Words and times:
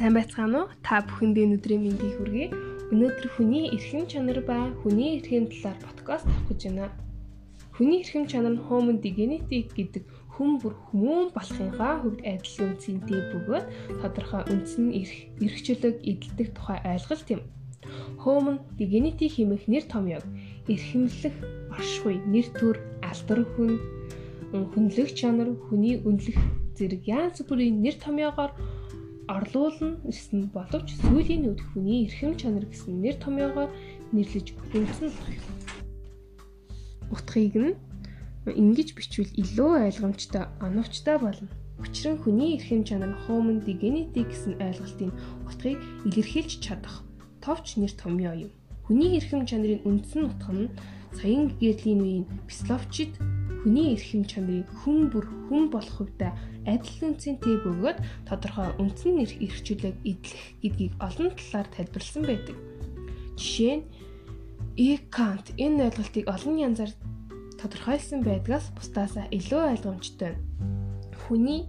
Сайн 0.00 0.16
байцгаана 0.16 0.58
уу? 0.64 0.72
Та 0.80 1.04
бүхэндээ 1.04 1.44
өнөөдрийн 1.44 1.82
мэндийг 1.84 2.14
хүргэе. 2.16 2.48
Өнөөдөр 2.88 3.26
хүний 3.36 3.68
эрхэм 3.68 4.08
чанар 4.08 4.40
ба 4.48 4.72
хүний 4.80 5.20
эрхийн 5.20 5.52
талаар 5.52 5.76
подкаст 5.76 6.24
авах 6.24 6.48
гэж 6.48 6.60
байна. 6.72 6.88
Хүний 7.76 8.00
эрхэм 8.00 8.24
чанар 8.24 8.56
нь 8.56 8.64
Human 8.64 8.96
Dignity 9.04 9.68
гэдэг 9.68 10.08
хүн 10.32 10.56
бүр 10.56 10.72
хүмүүн 10.88 11.36
болохынхаа 11.36 12.00
хувьд 12.00 12.24
адил 12.24 12.56
үнцэнтэй 12.64 13.20
бөгөөд 13.28 13.66
тодорхой 14.00 14.42
үндсэн 14.48 14.88
эрх, 14.88 15.14
эрхчлөг 15.44 15.96
эдэлдэг 16.00 16.48
тухай 16.56 16.80
ойлголт 16.80 17.28
юм. 17.36 17.42
Human 18.24 18.56
Dignity 18.80 19.28
хэмээх 19.28 19.68
нэр 19.68 19.84
томьёог 19.84 20.24
эрхэмлэх, 20.64 21.36
оршихуй, 21.76 22.16
нэр 22.24 22.48
төр, 22.56 22.80
алдар 23.04 23.44
хүн, 23.52 23.76
хүнлэх 24.48 25.12
чанар, 25.12 25.52
хүний 25.68 26.00
үнэлэх 26.00 26.40
зэрэг 26.72 27.04
янз 27.04 27.44
бүрийн 27.44 27.84
нэр 27.84 28.00
томьёогоор 28.00 28.56
орлуулна 29.30 29.90
гэсэн 30.10 30.50
боловч 30.56 30.88
сүүлийн 31.00 31.46
үед 31.48 31.60
хүний 31.70 32.10
эрхэм 32.10 32.34
чанар 32.40 32.66
гэсэн 32.66 32.98
нэр 32.98 33.16
томьёогоор 33.22 33.70
нэрлэж 34.10 34.46
үндсэн 34.74 35.10
утгыг 37.10 37.54
нь 37.54 37.74
ингэж 38.46 38.94
бичвэл 38.96 39.32
илүү 39.42 39.70
ойлгомжтой, 39.86 40.46
оновчтой 40.62 41.18
болно. 41.18 41.48
Учир 41.82 42.14
нь 42.14 42.22
хүний 42.22 42.56
эрхэм 42.56 42.82
чанар 42.86 43.12
human 43.26 43.58
dignity 43.66 44.22
гэсэн 44.26 44.58
ойлголтын 44.62 45.12
утгыг 45.46 45.78
илэрхийлж 46.06 46.52
чадах 46.62 47.02
товч 47.42 47.76
нэр 47.76 47.92
томьёо 47.98 48.34
юм. 48.46 48.52
Хүний 48.86 49.18
эрхэм 49.18 49.46
чанарын 49.46 49.84
үндсэн 49.88 50.22
утга 50.30 50.52
нь 50.54 50.72
саяын 51.18 51.50
гэрлийн 51.58 52.00
үеийн 52.02 52.26
Песловчид 52.46 53.12
хүний 53.60 53.94
эрхэм 53.94 54.24
чанарыг 54.24 54.68
хүн 54.80 55.12
бүр 55.12 55.26
хүн 55.48 55.68
болох 55.68 55.96
хувьдаа 56.00 56.32
адил 56.64 57.12
үнцэнтэй 57.12 57.56
бөгөөд 57.64 57.98
тодорхой 58.28 58.72
үндсэн 58.80 59.12
нэрх 59.20 59.36
эрхчлөлөг 59.36 59.96
эдлэх 60.04 60.44
гэдгийг 60.64 60.92
олон 61.00 61.28
талаар 61.36 61.68
тайлбарласан 61.68 62.24
байдаг. 62.24 62.56
Жишээ 63.36 63.76
нь 63.80 63.84
Экант 64.80 65.52
энэ 65.58 65.92
ойлголтыг 65.92 66.24
олон 66.30 66.56
янзаар 66.56 66.92
тодорхойлсон 67.60 68.24
байдгаас 68.24 68.72
бусдаасаа 68.72 69.26
илүү 69.28 69.62
ойлгомжтой. 69.76 70.32
Хүний 71.26 71.68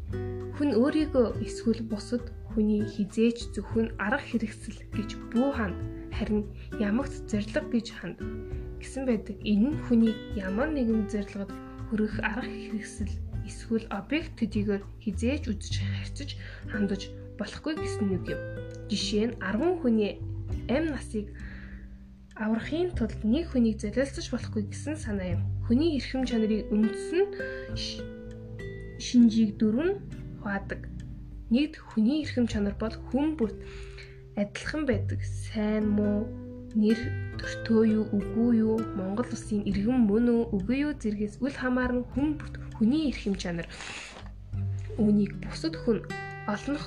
хүн 0.56 0.70
өөрийгөө 0.80 1.44
эсвэл 1.44 1.82
бусад 1.92 2.24
хүний 2.54 2.88
хизээч 2.88 3.52
зөвхөн 3.52 4.00
арга 4.00 4.24
хэрэгсэл 4.32 4.80
гэж 4.96 5.10
бүү 5.34 5.50
ханд 5.58 5.78
харин 6.16 6.48
ямагт 6.80 7.14
зориг 7.28 7.68
гэж 7.74 7.88
ханд 8.00 8.18
гэсэн 8.80 9.04
байдаг. 9.10 9.36
Энэ 9.44 9.68
нь 9.76 9.82
хүний 9.90 10.16
ямар 10.38 10.70
нэгэн 10.72 11.12
зорилгод 11.12 11.52
хүрэх 11.92 12.24
арга 12.24 12.48
хэрэгсэл 12.48 13.12
эсвэл 13.44 13.86
объект 13.92 14.40
төдийгөр 14.40 14.80
хизээж 15.04 15.44
үзэж 15.52 15.74
харьцаж 15.84 16.30
хандаж 16.72 17.12
болохгүй 17.36 17.76
гэсэн 17.84 18.08
үг 18.16 18.32
юм. 18.32 18.42
Жишээ 18.88 19.26
нь 19.28 19.36
10 19.44 19.84
хүний 19.84 20.24
амь 20.72 20.88
насыг 20.88 21.28
аврахын 22.40 22.96
тулд 22.96 23.20
нэг 23.28 23.52
хүнийг 23.52 23.84
золиолцож 23.84 24.24
болохгүй 24.32 24.72
гэсэн 24.72 24.96
санаа 24.96 25.36
юм. 25.36 25.44
Хүний 25.68 26.00
эрхэм 26.00 26.24
чанарыг 26.24 26.72
үндсэн 26.72 27.28
шинжийг 28.96 29.60
дөрвөн 29.60 30.00
хаадаг. 30.48 30.88
Нэгд 31.52 31.76
хүний 31.76 32.24
эрхэм 32.24 32.48
чанар 32.48 32.80
бол 32.80 32.96
хүн 33.12 33.36
бүрт 33.36 33.60
адилхан 34.40 34.88
байдаг. 34.88 35.20
Сайн 35.28 35.92
муу 35.92 36.24
нэр 36.76 37.00
төртөө 37.40 37.82
юу 37.98 38.06
үгүй 38.16 38.52
юу 38.64 38.78
Монгол 38.96 39.28
улсын 39.28 39.66
иргэн 39.68 40.08
мөн 40.08 40.26
үү 40.32 40.42
үгүй 40.56 40.78
юу 40.86 40.94
зэргээс 40.96 41.42
үл 41.44 41.56
хамааран 41.56 42.04
хүн 42.14 42.40
хүний 42.78 43.12
эрхэм 43.12 43.36
чанар 43.36 43.68
үүнийг 45.02 45.32
бусад 45.44 45.76
хүн 45.82 46.06
олнох 46.48 46.86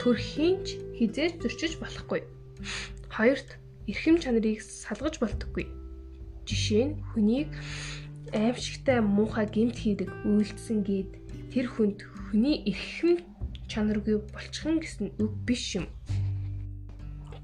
төрхийнч 0.00 0.66
хизээж 0.98 1.34
зөрчиж 1.42 1.72
болохгүй. 1.80 2.20
Хоёрт 3.08 3.48
эрхэм 3.90 4.16
чанарыг 4.22 4.60
салгаж 4.60 5.14
болтоггүй. 5.18 5.66
Жишээ 6.46 6.84
нь 6.86 6.98
хүнийг 7.12 7.50
аимшигтай 8.32 9.00
муухай 9.00 9.46
гэмт 9.48 9.76
хийдэг 9.80 10.08
үйлдсэн 10.28 10.78
гээд 10.84 11.10
тэр 11.52 11.66
хүнд 11.72 11.98
хүний 12.28 12.60
эрхэм 12.68 13.24
чанаргүй 13.70 14.16
болчихно 14.32 14.80
гэсэн 14.84 15.06
үг 15.22 15.32
биш 15.48 15.80
юм. 15.80 15.86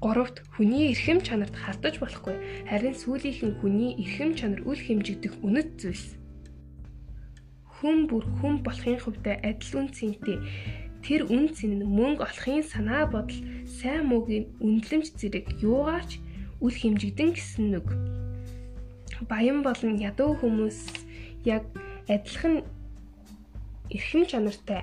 Гуравт 0.03 0.43
хүний 0.53 0.91
эрхэм 0.91 1.19
чанарт 1.23 1.55
хардаж 1.55 1.95
болохгүй 2.03 2.35
харин 2.69 2.95
сүүлийнх 2.95 3.41
нь 3.47 3.57
хүний 3.59 3.91
эрхэм 4.03 4.31
чанар 4.35 4.61
үл 4.67 4.79
хэмжигдэх 4.79 5.39
үнэт 5.39 5.69
зүйлс. 5.79 6.19
Хүн 7.79 8.07
бүр 8.09 8.23
хүн 8.39 8.59
болохын 8.65 8.99
хувьд 8.99 9.23
адил 9.23 9.73
үнцэнтэй 9.79 10.37
тэр 11.05 11.21
үн 11.31 11.53
цэн 11.55 11.71
нь 11.79 11.87
мөнгө 11.87 12.25
олохын 12.27 12.65
санаа 12.65 13.05
бодол 13.07 13.39
сайн 13.77 14.09
муугийн 14.09 14.45
үнэлэмж 14.59 15.07
зэрэг 15.15 15.61
юугаарч 15.63 16.17
үл 16.59 16.75
хэмжигдэн 16.75 17.29
гэсэн 17.35 17.77
үг. 17.79 17.89
Баян 19.29 19.61
болон 19.63 20.01
ядуу 20.01 20.33
хүмүүс 20.39 20.79
яг 21.45 21.63
адилхан 22.09 22.65
эрхэм 23.93 24.23
чанартай 24.25 24.81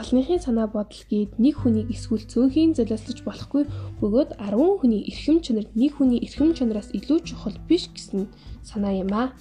олонхын 0.00 0.40
санаа 0.44 0.68
бодол 0.68 1.02
гээд 1.08 1.40
нэг 1.40 1.54
хүнийг 1.64 1.88
эсвэл 1.88 2.28
цөөнхийн 2.28 2.76
золиослож 2.76 3.18
болохгүй 3.24 3.64
бөгөөд 4.00 4.30
10 4.36 4.80
хүний 4.80 5.02
эрхэм 5.08 5.38
чанар 5.40 5.66
нэг 5.72 5.92
хүний 5.96 6.20
эрхэм 6.20 6.52
чанараас 6.52 6.92
илүү 6.92 7.18
чухал 7.24 7.56
биш 7.68 7.88
гэсэн 7.96 8.28
санаа 8.60 8.92
юм 8.92 9.10
аа. 9.16 9.32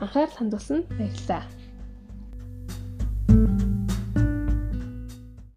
Анхаарал 0.00 0.32
хандуулсан 0.40 0.88
баярлалаа. 0.96 1.44